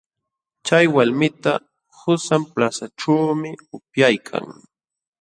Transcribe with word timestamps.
Chay 0.65 0.85
walmipa 0.93 1.53
qusan 1.97 2.43
plazaćhuumi 2.53 3.49
upyaykan. 3.75 4.45